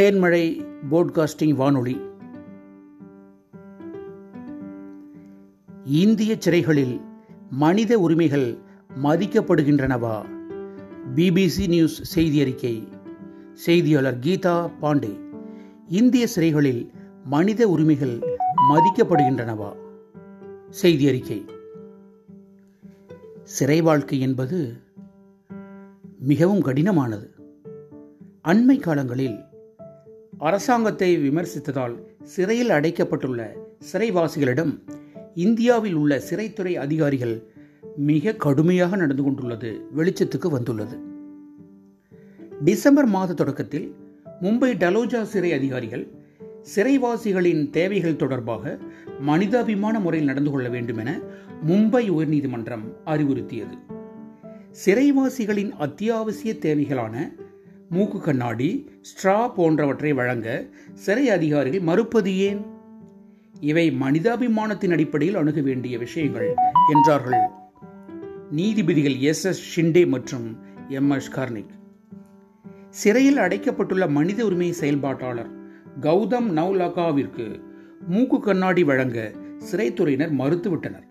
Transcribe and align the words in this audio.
தேன்மழை 0.00 0.66
போட்காஸ்டிங் 0.90 1.54
வானொலி. 1.54 1.96
இந்திய 5.84 6.36
சிறைகளில் 6.38 7.00
மனித 7.50 7.98
உரிமைகள் 7.98 8.58
மதிக்கப்படுகின்றனவா? 9.02 10.24
பிபிசி 11.14 11.68
நியூஸ் 11.68 12.02
செய்தி 12.02 12.40
அறிக்கை. 12.40 12.88
செய்தியாளர் 13.52 14.18
கீதா 14.18 14.70
பாண்டே. 14.80 15.18
இந்திய 15.88 16.26
சிறைகளில் 16.26 16.90
மனித 17.24 17.68
உரிமைகள் 17.68 18.18
மதிக்கப்படுகின்றனவா? 18.70 19.76
செய்தி 20.70 21.08
அறிக்கை. 21.08 21.44
சிறை 23.42 23.80
வாழ்க்கை 23.80 24.20
என்பது 24.20 24.76
மிகவும் 26.18 26.64
கடினமானது. 26.64 27.30
அண்மை 28.44 28.80
காலங்களில் 28.80 29.54
அரசாங்கத்தை 30.38 31.18
விமர்சித்ததால் 31.18 31.94
சிறையில் 32.22 32.68
அடைக்கப்பட்டுள்ள 32.68 33.48
சிறைவாசிகளிடம் 33.92 34.82
இந்தியாவில் 35.34 35.94
உள்ள 35.94 36.22
சிறைத்துறை 36.30 36.74
அதிகாரிகள் 36.74 37.42
மிக 37.96 38.32
கடுமையாக 38.32 38.96
நடந்து 38.96 39.22
கொண்டுள்ளது 39.22 39.88
வெளிச்சத்துக்கு 39.96 40.48
வந்துள்ளது. 40.48 40.98
டிசம்பர் 42.64 43.06
மாத 43.06 43.34
தொடக்கத்தில் 43.34 43.94
மும்பை 44.42 44.70
டலோஜா 44.74 45.22
சிறை 45.22 45.52
அதிகாரிகள் 45.52 46.08
சிறைவாசிகளின் 46.74 47.70
தேவைகள் 47.70 48.16
தொடர்பாக 48.16 48.78
மனிதாபிமான 49.20 50.00
முறையில் 50.00 50.28
நடந்து 50.28 50.50
கொள்ள 50.50 50.68
வேண்டும் 50.68 50.96
என 50.96 51.18
மும்பை 51.66 52.10
உயர்நீதிமன்றம் 52.10 52.84
அறிவுறுத்தியது. 53.06 53.78
சிறைவாசிகளின் 54.84 55.70
அத்தியாவசிய 55.70 56.54
தேவைகளான 56.60 57.44
மூக்கு 57.90 58.20
கண்ணாடி 58.20 58.90
ஸ்ட்ரா 59.00 59.52
போன்றவற்றை 59.54 60.12
வழங்க 60.12 60.66
சிறை 60.92 61.30
அதிகாரிகள் 61.30 61.80
மறுப்பது 61.80 62.38
ஏன்? 62.38 62.66
இவை 63.60 63.96
மனிதாபிமானத்தின் 64.00 64.90
அடிப்படையில் 64.90 65.36
அணுக 65.36 65.60
வேண்டிய 65.60 65.98
விஷயங்கள் 65.98 66.54
என்றார்கள் 66.92 67.48
நீதிபதிகள் 68.50 69.16
எஸ். 69.16 69.44
எஸ். 69.44 69.80
ஷிண்டே 69.80 70.06
மற்றும் 70.06 70.58
எம். 70.88 71.10
எஸ். 71.10 71.38
கார்னிக். 71.38 71.70
சிறையில் 72.90 73.36
அடைக்கப்பட்டுள்ள 73.36 74.08
மனித 74.08 74.44
உரிமை 74.44 74.72
செயல்பாட்டாளர் 74.72 75.50
கௌதம் 76.00 76.50
நவ்லகாவிற்கு 76.56 77.60
மூக்கு 78.08 78.40
கண்ணாடி 78.40 78.84
வழங்க 78.84 79.32
சிறைத்துறையினர் 79.72 80.34
மறுத்துவிட்டனர். 80.34 81.06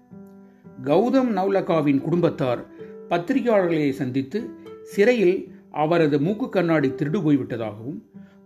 கௌதம் 0.83 1.29
நவ்லகாவின் 1.29 2.01
குடும்பத்தார் 2.01 2.65
பத்திரிகையாளர்களை 3.09 3.91
சந்தித்து 3.91 4.49
சிறையில் 4.83 5.54
அவரது 5.75 6.17
மூக்கு 6.21 6.49
கண்ணாடி 6.49 6.89
திருடு 6.89 7.19
போய்விட்டதாகவும் 7.25 7.99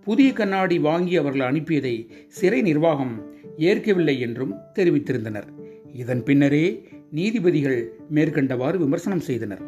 புதிய 0.03 0.33
கண்ணாடி 0.33 0.79
வாங்கி 0.79 1.15
அவர்கள் 1.17 1.47
அனுப்பியதை 1.51 1.95
சிறை 2.27 2.61
நிர்வாகம் 2.61 3.15
ஏற்கவில்லை 3.57 4.19
என்றும் 4.19 4.53
தெரிவித்திருந்தனர். 4.75 5.47
இதன் 5.93 6.23
பின்னரே 6.23 6.65
நீதிபதிகள் 7.11 7.79
மேற்கண்டவாறு 8.13 8.77
விமர்சனம் 8.77 9.19
செய்தனர். 9.19 9.63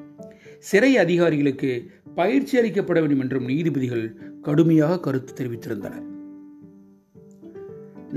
சிறை 0.59 0.91
அதிகாரிகளுக்கு 0.97 1.71
பயிற்சி 2.15 2.55
அளிக்கப்பட 2.59 2.99
வேண்டும் 2.99 3.19
என்றும் 3.19 3.45
நீதிபதிகள் 3.45 4.05
கடுமையாக 4.41 4.99
கருத்து 4.99 5.33
தெரிவித்திருந்தனர். 5.33 6.07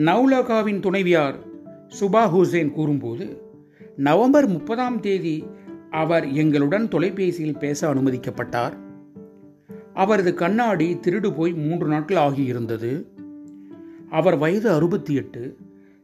நவுலகாவின் 0.08 0.80
துணைவியார் 0.80 1.36
சுபா 2.00 2.22
ஹுசேன் 2.34 2.72
கூறும்போது 2.72 3.26
நவம்பர் 3.96 4.48
முப்பதாம் 4.48 5.00
தேதி 5.00 5.36
அவர் 5.90 6.24
எங்களுடன் 6.32 6.88
தொலைபேசியில் 6.88 7.58
பேச 7.58 7.80
அனுமதிக்கப்பட்டார். 7.94 8.74
அவரது 9.94 10.34
கண்ணாடி 10.34 10.94
திருடு 10.94 11.34
போய் 11.34 11.52
மூன்று 11.52 11.86
நாட்கள் 11.86 12.16
ஆகியிருந்தது. 12.16 13.04
அவர் 14.10 14.36
வயது 14.36 14.70
அறுபத்தி 14.70 15.14
எட்டு 15.14 15.56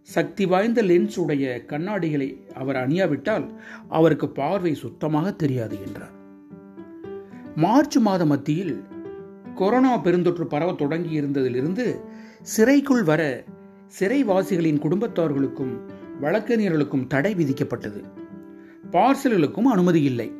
சக்தி 0.03 0.47
வாய்ந்த 0.47 0.83
லென்ஸ் 0.83 1.19
உடைய 1.19 1.65
கண்ணாடிகளை 1.67 2.53
அவர் 2.53 2.77
அணியாவிட்டால் 2.77 3.51
அவருக்கு 3.89 4.29
பார்வை 4.29 4.75
சுத்தமாக 4.75 5.33
தெரியாது 5.33 5.79
என்றார். 5.87 6.19
மார்ச் 7.57 7.97
மாத 7.97 8.27
மத்தியில் 8.27 8.85
கொரோனா 9.55 9.99
பெருந்தொற்று 9.99 10.45
பரவ 10.45 10.73
தொடங்கி 10.73 11.21
இருந்ததிலிருந்து 11.21 12.01
சிறைக்குள் 12.43 13.03
வர 13.03 13.45
சிறைவாசிகளின் 14.01 14.81
குடும்பத்தார்களுக்கும் 14.81 15.81
வழக்கறிஞர்களுக்கும் 16.21 17.07
தடை 17.07 17.35
விதிக்கப்பட்டது. 17.35 18.03
பார்சல்களுக்கும் 18.91 19.63
அனுமதி 19.63 20.03
இல்லை. 20.03 20.40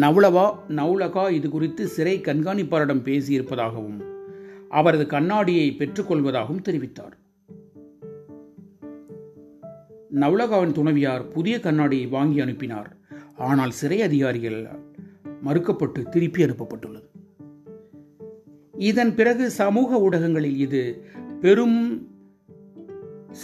நவுலவா 0.00 0.44
நவுலகா 0.68 1.30
இது 1.30 1.48
குறித்து 1.48 1.88
சிறை 1.88 2.20
கண்காணிப்பாளரிடம் 2.20 3.04
பேசியிருப்பதாகவும் 3.08 4.04
அவரது 4.68 5.06
கண்ணாடியை 5.06 5.74
பெற்றுக்கொள்வதாகவும் 5.78 6.62
தெரிவித்தார். 6.68 7.16
நவுலகாவின் 10.14 10.72
துணைவியார் 10.72 11.28
புதிய 11.28 11.60
கண்ணாடியை 11.60 12.06
வாங்கி 12.06 12.40
அனுப்பினார். 12.40 12.96
ஆனால் 13.36 13.70
சிறை 13.70 14.02
அதிகாரிகள் 14.02 14.66
மறுக்கப்பட்டு 15.44 16.08
திருப்பி 16.08 16.42
அனுப்பப்பட்டுள்ளது. 16.42 17.08
இதன் 18.72 19.14
பிறகு 19.14 19.50
சமூக 19.50 20.00
ஊடகங்களில் 20.00 20.58
இது 20.58 21.04
பெரும் 21.40 22.08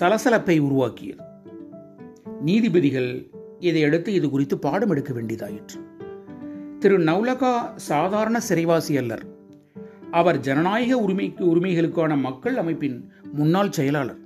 சலசலப்பை 0.00 0.58
உருவாக்கியது. 0.58 1.24
நீதிபதிகள் 2.40 3.26
இதையடுத்து 3.58 4.12
இது 4.12 4.30
குறித்து 4.30 4.58
பாடம் 4.58 4.90
எடுக்க 4.90 5.12
வேண்டியதாயிற்று. 5.12 5.91
திரு 6.82 6.98
நவுலகா 6.98 7.58
சாதாரண 7.76 8.40
சிறைவாசி 8.48 8.96
அல்லர். 8.96 9.22
அவர் 10.10 10.38
ஜனநாயக 10.38 10.96
உரிமைக்கு 10.98 11.56
உரிமைகளுக்கான 11.56 12.18
மக்கள் 12.18 12.56
அமைப்பின் 12.56 13.12
முன்னாள் 13.32 13.70
செயலாளர். 13.70 14.16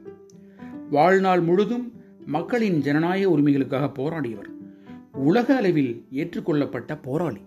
வாழ்நாள் 0.90 1.40
முழுதும் 1.40 1.92
மக்களின் 2.26 2.80
ஜனநாயக 2.80 3.36
உரிமைகளுக்காக 3.36 3.90
போராடியவர். 3.98 4.48
உலக 5.12 5.56
அளவில் 5.56 6.06
ஏற்றுக்கொள்ளப்பட்ட 6.10 6.96
போராளி. 6.96 7.40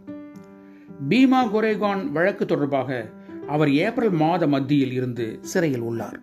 பீமா 1.09 1.41
கொரேகான் 1.47 2.09
வழக்கு 2.09 2.45
தொடர்பாக 2.45 3.09
அவர் 3.47 3.71
ஏப்ரல் 3.71 4.11
மாத 4.11 4.47
மத்தியில் 4.47 4.91
இருந்து 4.91 5.37
சிறையில் 5.41 5.81
உள்ளார். 5.81 6.19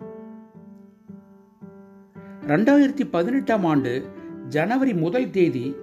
ரெண்டாயிரத்தி 2.47 3.09
பதினெட்டாம் 3.11 3.65
ஆண்டு 3.65 4.09
ஜனவரி 4.49 4.95
முதல் 4.95 5.31
தேதி 5.31 5.75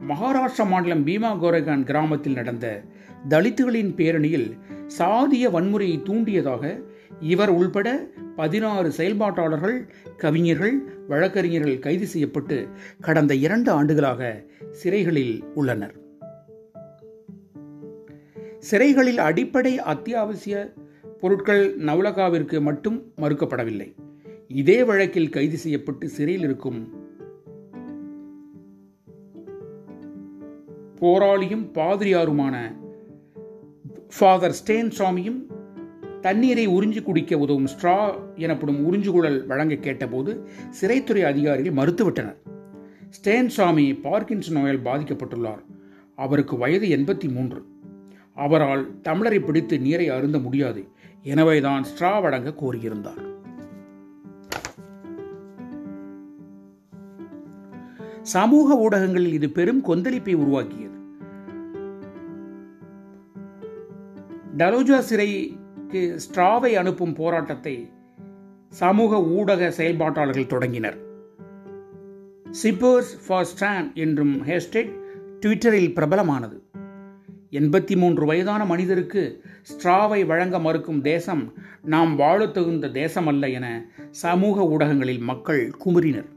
மகாராஷ்டிரா 0.00 0.66
மாநிலம் 0.66 1.06
பீமா 1.06 1.36
கோரகான் 1.38 1.82
கிராமத்தில் 1.82 2.32
நடந்த 2.32 2.82
தலித்துகளின் 3.28 3.94
பேரணியில் 3.94 4.58
சாதிய 4.98 5.50
வன்முறையை 5.50 6.02
தூண்டியதாக 6.02 6.82
இவர் 7.20 7.48
உள்பட 7.48 8.06
பதினாறு 8.36 8.90
செயல்பாட்டாளர்கள் 8.90 9.88
கவிஞர்கள் 10.16 10.82
வழக்கறிஞர்கள் 11.08 11.78
கைது 11.78 12.06
செய்யப்பட்டு 12.06 12.68
கடந்த 13.00 13.34
இரண்டு 13.34 13.70
ஆண்டுகளாக 13.70 14.44
சிறைகளில் 14.70 15.44
உள்ளனர். 15.54 15.94
சிறைகளில் 18.58 19.18
அடிப்படை 19.18 19.78
அத்தியாவசிய 19.78 20.72
பொருட்கள் 21.20 21.78
நவுலகாவிற்கு 21.78 22.60
மட்டும் 22.60 23.12
மறுக்கப்படவில்லை. 23.16 23.94
இதே 24.48 24.84
வழக்கில் 24.84 25.28
கைது 25.28 25.56
செய்யப்பட்டு 25.56 26.08
சிறையில் 26.08 26.42
இருக்கும் 26.42 27.04
போராளியும் 31.00 31.70
பாதிரியாருமான 31.74 32.76
ஃபாதர் 34.18 34.52
ஸ்டேன் 34.52 34.90
சுவாமியும் 34.90 35.46
தண்ணீரை 36.20 36.68
உறிஞ்சி 36.68 37.02
குடிக்க 37.02 37.38
உதவும் 37.38 37.66
ஸ்ட்ரா 37.66 38.18
எனப்படும் 38.34 38.92
உறிஞ்சுகுழல் 38.92 39.46
வழங்க 39.46 39.74
கேட்டபோது 39.74 40.48
சிறைத்துறை 40.80 41.22
அதிகாரிகள் 41.22 41.72
மறுத்துவிட்டனர். 41.72 42.36
ஸ்டேன் 43.10 43.48
சுவாமி 43.48 43.92
பார்க்கின்ஸ் 43.92 44.50
நோயால் 44.50 44.82
பாதிக்கப்பட்டுள்ளார். 44.82 45.64
அவருக்கு 46.16 46.58
வயது 46.58 46.88
எண்பத்தி 46.88 47.32
மூன்று. 47.32 47.64
அவரால் 48.34 49.00
தமிழரை 49.02 49.44
பிடித்து 49.44 49.78
நீரை 49.78 50.08
அருந்த 50.08 50.38
முடியாது. 50.38 50.88
எனவேதான் 51.22 51.84
ஸ்ட்ரா 51.84 52.22
வழங்க 52.22 52.54
கோரியிருந்தார். 52.60 53.35
சமூக 58.34 58.76
ஊடகங்களில் 58.76 59.32
இது 59.32 59.48
பெரும் 59.50 59.82
கொந்தளிப்பை 59.84 60.34
உருவாக்கியது. 60.34 60.96
டலோஜா 64.56 64.98
சிறைக்கு 64.98 66.20
ஸ்ட்ராவை 66.24 66.72
அனுப்பும் 66.74 67.12
போராட்டத்தை 67.12 67.90
சமூக 68.68 69.22
ஊடக 69.22 69.70
செயல்பாட்டாளர்கள் 69.70 70.46
தொடங்கினர். 70.46 70.96
சிப்பர்ஸ் 72.62 73.12
ஃபார் 73.26 73.44
ஸ்டான் 73.44 73.94
என்றும் 73.94 74.34
ஹேஷ்டேக் 74.46 74.92
ட்விட்டரில் 75.40 75.92
பிரபலமானது. 75.92 76.58
எண்பத்தி 77.50 77.96
மூன்று 77.96 78.26
வயதான 78.26 78.64
மனிதருக்கு 78.64 79.44
ஸ்ட்ராவை 79.72 80.26
வழங்க 80.26 80.58
மறுக்கும் 80.58 81.02
தேசம் 81.02 81.52
நாம் 81.82 82.16
வாழ 82.16 82.48
தகுந்த 82.48 82.86
தேசமல்ல 82.86 83.52
என 83.52 83.68
சமூக 84.10 84.64
ஊடகங்களில் 84.64 85.20
மக்கள் 85.20 85.70
குமுறினர். 85.84 86.30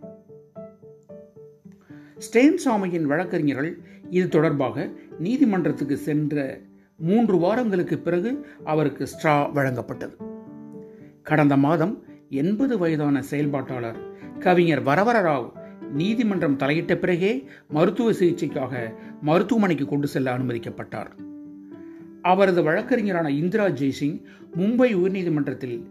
ஸ்டேன் 2.19 2.59
சாமியின் 2.65 3.01
வழக்கறிஞர்கள் 3.01 3.81
இது 4.09 4.27
தொடர்பாக 4.27 4.89
நீதிமன்றத்துக்கு 5.19 5.97
சென்ற 5.97 6.59
மூன்று 6.97 7.37
வாரங்களுக்கு 7.37 7.97
பிறகு 7.97 8.47
அவருக்கு 8.63 9.03
ஸ்ட்ரா 9.05 9.35
வழங்கப்பட்டது. 9.55 10.15
கடந்த 11.23 11.57
மாதம் 11.57 12.03
எண்பது 12.29 12.77
வயதான 12.77 13.23
செயல்பாட்டாளர் 13.31 13.99
கவிஞர் 14.39 14.83
வரவர 14.83 15.21
ராவ் 15.21 15.51
நீதிமன்றம் 15.91 16.57
தலையிட்ட 16.57 16.95
பிறகே 16.95 17.47
மருத்துவ 17.69 18.11
சிகிச்சைக்காக 18.11 18.93
மருத்துவமனைக்கு 19.21 19.85
கொண்டு 19.85 20.07
செல்ல 20.07 20.37
அனுமதிக்கப்பட்டார். 20.37 21.11
அவரது 22.21 22.63
வழக்கறிஞரான 22.63 23.29
இந்திரா 23.29 23.65
ஜெய்சிங் 23.67 24.21
மும்பை 24.57 24.95
உயர்நீதிமன்றத்தில் 24.95 25.85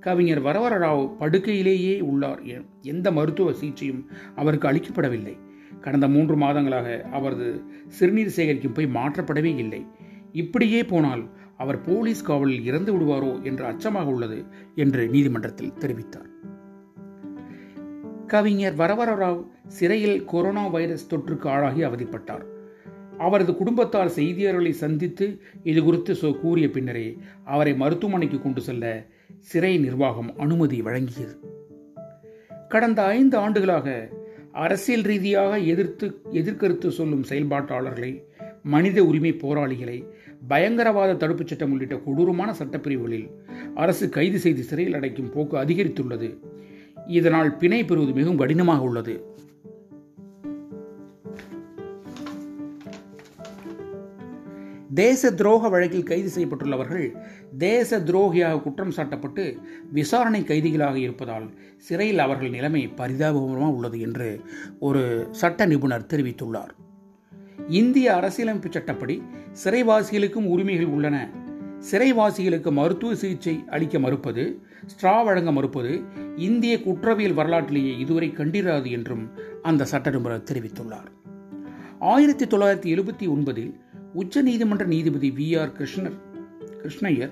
கவிஞர் 0.00 0.40
வரவர 0.40 0.78
ராவ் 0.78 1.16
படுக்கையிலேயே 1.20 2.00
உள்ளார். 2.00 2.40
எந்த 2.82 3.12
மருத்துவ 3.12 3.52
சிகிச்சையும் 3.52 4.06
அவருக்கு 4.36 4.68
அளிக்கப்படவில்லை. 4.68 5.43
கடந்த 5.80 6.08
மூன்று 6.08 6.36
மாதங்களாக 6.36 7.02
அவரது 7.02 7.62
சிறுநீர் 7.88 8.34
சேகரிக்கும் 8.36 8.72
போய் 8.72 8.94
மாற்றப்படவே 8.94 9.56
இல்லை. 9.56 9.86
இப்படியே 10.32 10.84
போனால் 10.84 11.28
அவர் 11.56 11.80
போலீஸ் 11.80 12.22
காவலில் 12.22 12.64
இறந்து 12.64 12.98
விடுவாரோ 12.98 13.42
என்று 13.42 13.64
அச்சமாக 13.64 14.04
உள்ளது 14.04 14.44
என்று 14.74 15.08
நீதிமன்றத்தில் 15.08 15.72
தெரிவித்தார். 15.78 16.30
கவிஞர் 18.26 18.74
வரவர 18.74 19.14
ராவ் 19.14 19.46
சிறையில் 19.66 20.24
கொரோனா 20.24 20.66
வைரஸ் 20.66 21.14
தொற்றுக்கு 21.14 21.48
ஆளாகி 21.48 21.82
அவதிப்பட்டார். 21.82 22.44
அவரது 23.18 23.56
குடும்பத்தார் 23.56 24.14
செய்தியாளர்களை 24.16 24.70
சந்தித்து 24.70 25.40
இது 25.62 25.82
குறித்து 25.82 26.36
கூறிய 26.40 26.70
பின்னரே 26.70 27.18
அவரை 27.44 27.74
மருத்துவமனைக்கு 27.74 28.42
கொண்டு 28.42 28.60
செல்ல 28.60 29.06
சிறை 29.38 29.78
நிர்வாகம் 29.78 30.38
அனுமதி 30.38 30.82
வழங்கியது. 30.82 31.36
கடந்த 32.68 33.04
ஐந்து 33.04 33.36
ஆண்டுகளாக 33.36 34.08
அரசியல் 34.54 35.02
ரீதியாக 35.02 35.58
எதிர்த்து 35.58 36.20
எதிர்கருத்து 36.32 36.88
சொல்லும் 36.88 37.24
செயல்பாட்டாளர்களை 37.28 38.22
மனித 38.62 39.04
உரிமை 39.04 39.32
போராளிகளை 39.32 40.04
பயங்கரவாத 40.48 41.14
தடுப்புச் 41.14 41.46
சட்டம் 41.46 41.70
உள்ளிட்ட 41.70 41.96
கொடூரமான 41.96 42.52
சட்டப்பிரிவுகளில் 42.52 43.26
அரசு 43.74 44.08
கைது 44.08 44.38
செய்து 44.38 44.62
சிறையில் 44.62 44.94
அடைக்கும் 44.94 45.32
போக்கு 45.32 45.56
அதிகரித்துள்ளது. 45.56 46.38
இதனால் 47.06 47.56
பிணை 47.56 47.84
பெறுவது 47.84 48.12
மிகவும் 48.12 48.36
கடினமாக 48.36 48.82
உள்ளது. 48.82 49.14
தேச 54.94 55.30
துரோக 55.30 55.68
வழக்கில் 55.70 56.02
கைது 56.02 56.28
செய்யப்பட்டுள்ளவர்கள் 56.28 57.16
தேச 57.58 57.98
துரோகியாக 57.98 58.62
குற்றம் 58.62 58.92
சாட்டப்பட்டு 58.96 59.44
விசாரணை 59.92 60.42
கைதிகளாக 60.42 60.98
இருப்பதால் 60.98 61.46
சிறையில் 61.78 62.18
அவர்கள் 62.18 62.50
நிலைமை 62.50 62.82
பரிதாபகரமாக 62.96 63.76
உள்ளது 63.76 64.00
என்று 64.00 64.40
ஒரு 64.78 65.28
சட்ட 65.30 65.66
நிபுணர் 65.66 66.10
தெரிவித்துள்ளார். 66.10 66.72
இந்திய 67.68 68.14
அரசியலமைப்பு 68.14 68.70
சட்டப்படி 68.72 69.22
சிறைவாசிகளுக்கும் 69.64 70.46
உரிமைகள் 70.46 70.86
உள்ளன. 70.86 71.30
சிறைவாசிகளுக்கு 71.90 72.70
மருத்துவ 72.70 73.14
சிகிச்சை 73.14 73.64
அளிக்க 73.68 73.98
மறுப்பது 73.98 74.60
ஸ்ட்ரா 74.92 75.24
வழங்க 75.24 75.52
மறுப்பது 75.52 76.02
இந்திய 76.36 76.82
குற்றவியல் 76.82 77.34
வரலாற்றிலேயே 77.34 77.98
இதுவரை 77.98 78.28
கண்டிராது 78.28 78.90
என்றும் 78.90 79.30
அந்த 79.62 79.84
சட்ட 79.84 80.10
நிபுணர் 80.10 80.48
தெரிவித்துள்ளார். 80.52 81.10
ஆயிரத்தி 81.98 82.44
தொள்ளாயிரத்தி 82.44 82.90
எழுபத்தி 82.94 83.26
ஒன்பதில் 83.28 83.72
உச்ச 84.14 84.42
நீதிமன்ற 84.42 84.84
நீதிபதி 84.84 85.32
வி 85.38 85.60
ஆர் 85.60 85.72
கிருஷ்ணர் 85.78 86.18
கிருஷ்ணய்யர் 86.82 87.30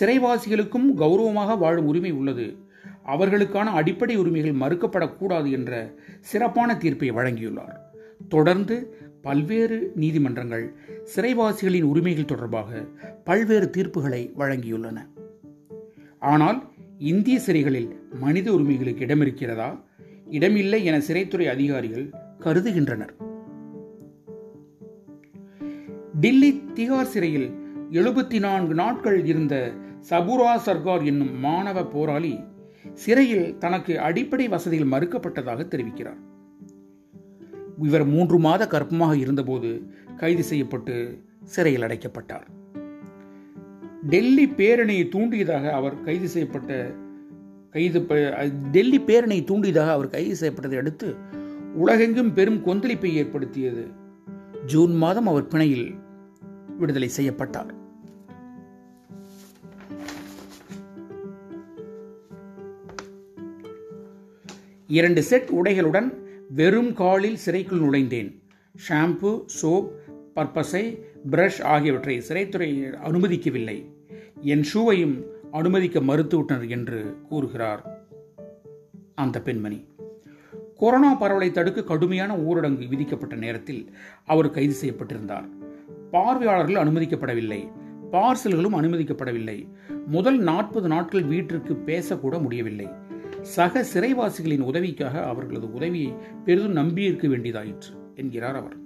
சிறைவாசிகளுக்கும் 0.00 0.94
கௌரவமாக 0.94 1.56
வாழும் 1.56 1.86
உரிமை 1.86 2.10
உள்ளது. 2.10 2.56
அவர்களுக்கான 3.06 3.70
அடிப்படை 3.72 4.16
உரிமைகள் 4.16 4.54
மறுக்கப்படக்கூடாது 4.54 5.50
என்ற 5.50 5.94
சிறப்பான 6.20 6.76
தீர்ப்பை 6.76 7.12
வழங்கியுள்ளார். 7.12 7.78
தொடர்ந்து 8.28 8.96
பல்வேறு 9.22 9.92
நீதிமன்றங்கள் 9.94 10.74
சிறைவாசிகளின் 11.16 11.82
உரிமைகள் 11.82 12.24
தொடர்பாக 12.24 12.84
பல்வேறு 13.24 13.70
தீர்ப்புகளை 13.76 14.32
வழங்கியுள்ளன. 14.38 15.06
ஆனால் 16.18 16.70
இந்திய 16.98 17.40
சிறைகளில் 17.40 17.90
மனித 18.20 18.52
உரிமைகளுக்கு 18.52 19.04
இடமிருக்கிறதா? 19.04 19.80
இடமில்லை 20.30 20.84
என 20.84 20.98
சிறைத்துறை 20.98 21.46
அதிகாரிகள் 21.46 22.10
கருதுகின்றனர். 22.40 23.30
டில்லி 26.22 26.48
திகார் 26.74 27.10
சிறையில் 27.12 27.46
எழுபத்தி 27.90 28.38
நான்கு 28.38 28.74
நாட்கள் 28.74 29.24
இருந்த 29.24 29.54
சபுரா 30.10 30.50
சர்கார் 30.66 31.04
என்னும் 31.04 31.38
மாணவ 31.38 31.84
போராளி 31.84 32.32
சிறையில் 32.94 33.58
தனக்கு 33.58 34.00
அடிப்படை 34.00 34.48
வசதிகள் 34.48 34.92
மறுக்கப்பட்டதாக 34.94 35.66
தெரிவிக்கிறார். 35.72 36.20
இவர் 37.82 38.04
மூன்று 38.06 38.38
மாத 38.38 38.68
கர்ப்பமாக 38.70 39.14
இருந்தபோது 39.14 39.70
கைது 40.16 40.42
செய்யப்பட்டு 40.42 40.96
சிறையில் 41.44 41.82
அடைக்கப்பட்டார். 41.82 42.46
டெல்லி 44.10 44.46
பேரணியை 44.60 45.08
தூண்டியதாக 45.08 45.72
அவர் 45.72 45.98
கைது 46.00 46.28
செய்யப்பட்ட 46.28 46.92
கைது 47.70 48.06
டெல்லி 48.70 49.00
பேரணியை 49.00 49.44
தூண்டியதாக 49.52 49.92
அவர் 49.92 50.14
கைது 50.16 50.36
செய்யப்பட்டதை 50.42 50.76
அடுத்து 50.76 51.16
உலகெங்கும் 51.74 52.32
பெரும் 52.34 52.62
கொந்தளிப்பை 52.66 53.12
ஏற்படுத்தியது. 53.14 53.84
ஜூன் 54.66 54.94
மாதம் 54.94 55.26
அவர் 55.26 55.50
பிணையில் 55.52 55.86
விடுதலை 56.82 57.08
செய்யப்பட்டார். 57.08 57.72
இரண்டு 64.86 65.22
செட் 65.22 65.48
உடைகளுடன் 65.48 66.08
வெறும் 66.50 66.92
காலில் 66.94 67.40
சிறைக்குள் 67.44 67.80
நுழைந்தேன். 67.80 68.30
ஷாம்பு 68.88 69.30
சோப் 69.62 69.88
பற்பசை 70.34 70.84
பிரஷ் 71.30 71.62
ஆகியவற்றை 71.62 72.16
சிறைத்துறை 72.28 72.68
அனுமதிக்கவில்லை. 73.06 73.78
என் 74.52 74.64
ஷூவையும் 74.74 75.14
அனுமதிக்க 75.52 76.00
மறுத்துவிட்டனர் 76.00 76.68
என்று 76.68 77.16
கூறுகிறார் 77.28 77.82
அந்த 79.14 79.40
பெண்மணி. 79.40 79.80
கொரோனா 80.76 81.14
பரவலை 81.14 81.50
தடுக்க 81.50 81.84
கடுமையான 81.84 82.36
ஊரடங்கு 82.36 82.88
விதிக்கப்பட்ட 82.88 83.34
நேரத்தில் 83.36 83.82
அவர் 84.26 84.50
கைது 84.50 84.74
செய்யப்பட்டிருந்தார். 84.82 85.48
பார்வையாளர்கள் 86.12 86.82
அனுமதிக்கப்படவில்லை. 86.82 87.60
பார்சல்களும் 88.12 88.76
அனுமதிக்கப்படவில்லை. 88.78 89.68
முதல் 90.06 90.38
நாற்பது 90.38 90.88
நாட்கள் 90.88 91.22
வீட்டிற்கு 91.22 91.74
பேசக்கூட 91.86 92.40
முடியவில்லை. 92.40 92.88
சக 93.40 93.84
சிறைவாசிகளின் 93.94 94.60
உதவிக்காக 94.60 95.24
அவர்களது 95.24 95.72
உதவியை 95.72 96.12
பெரிதும் 96.44 96.76
நம்பியிருக்க 96.76 97.28
வேண்டியதாயிற்று 97.28 97.92
என்கிறார் 98.14 98.56
அவர். 98.56 98.76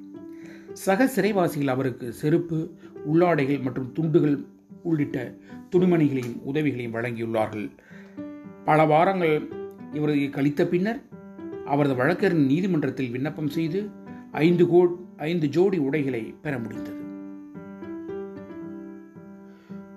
சக 0.73 1.09
சிறைவாசிகள் 1.17 1.67
அவருக்கு 1.67 2.13
செருப்பு 2.13 2.71
உள்ளாடைகள் 3.13 3.63
மற்றும் 3.63 3.93
துண்டுகள் 3.93 4.45
உள்ளிட்ட 4.83 5.35
துணிமணிகளையும் 5.77 6.39
உதவிகளையும் 6.43 6.95
வழங்கியுள்ளார்கள். 6.95 7.71
பல 8.65 8.85
வாரங்கள் 8.85 9.49
இவரை 9.93 10.31
கழித்த 10.31 10.67
பின்னர் 10.67 11.03
அவரது 11.65 11.95
வழக்கறிஞர் 11.95 12.47
நீதிமன்றத்தில் 12.47 13.11
விண்ணப்பம் 13.11 13.49
செய்து 13.49 13.91
ஐந்து 14.33 14.69
கோ 14.69 14.97
ஐந்து 15.17 15.49
ஜோடி 15.49 15.79
உடைகளை 15.79 16.35
பெற 16.43 16.59
முடிந்தது. 16.59 17.06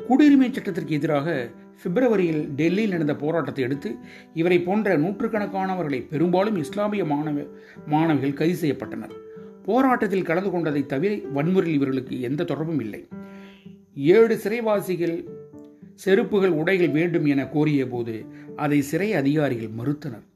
குடியுரிமை 0.10 0.51
சட்டத்திற்கு 0.51 0.96
எதிராக 0.96 1.50
பிப்ரவரியில் 1.84 2.46
டெல்லியில் 2.46 2.89
நடந்த 2.89 3.16
போராட்டத்தை 3.16 3.63
அடுத்து 3.63 3.96
இவரை 4.34 4.60
போன்ற 4.60 4.98
நூற்றுக்கணக்கானவர்களை 4.98 6.08
பெரும்பாலும் 6.10 6.56
இஸ்லாமிய 6.56 7.06
மாணவ 7.06 7.44
மாணவிகள் 7.88 8.34
கைது 8.34 8.58
செய்யப்பட்டனர். 8.62 9.13
போராட்டத்தில் 9.66 10.24
கலந்து 10.24 10.50
கொண்டதை 10.50 10.86
தவிர 10.86 11.18
வன்முறையில் 11.34 11.75
இவர்களுக்கு 11.75 12.22
எந்த 12.22 12.44
தொடர்பும் 12.44 12.80
இல்லை. 12.80 13.08
ஏழு 13.96 14.36
சிறைவாசிகள் 14.44 15.25
செருப்புகள் 16.06 16.50
உடைகள் 16.50 16.89
வேண்டும் 16.89 17.25
என 17.25 17.48
கோரிய 17.48 17.88
போது 17.88 18.25
அதை 18.56 18.82
சிறை 18.82 19.13
அதிகாரிகள் 19.13 19.70
மறுத்தனர். 19.70 20.28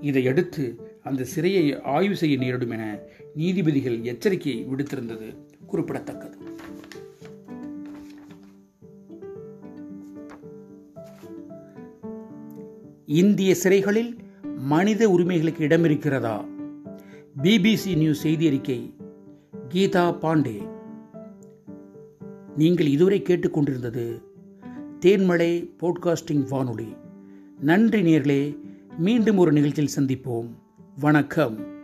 இதையடுத்து 0.00 0.64
அந்த 1.02 1.26
சிறையை 1.36 1.80
ஆய்வு 1.82 2.16
செய்ய 2.16 2.36
நேரிடும் 2.36 2.70
என 2.70 2.98
நீதிபதிகள் 3.34 4.00
எச்சரிக்கை 4.00 4.66
விடுத்திருந்தது 4.66 5.36
குறிப்பிடத்தக்கது. 5.66 6.37
இந்திய 13.08 13.54
சிறைகளில் 13.54 14.16
மனித 14.56 15.08
உரிமைகளுக்கு 15.08 15.64
இடம் 15.64 15.84
இருக்கிறதா 15.84 16.44
பிபிசி 17.42 17.96
நியூஸ் 17.96 18.20
செய்தி 18.20 18.46
அறிக்கை 18.46 18.94
கீதா 19.68 20.16
பாண்டே. 20.22 20.68
நீங்கள் 22.56 22.86
இதுவரை 22.86 23.22
கேட்டுக்கொண்டிருந்தது 23.22 24.22
தேன்மலை 25.00 25.70
போட்காஸ்டிங் 25.80 26.48
வானொலி. 26.48 26.96
நன்றி 27.60 28.02
நேர்களே 28.02 28.56
மீண்டும் 28.98 29.36
ஒரு 29.36 29.52
நிகழ்ச்சியில் 29.52 29.94
சந்திப்போம். 29.96 30.48
வணக்கம். 30.98 31.77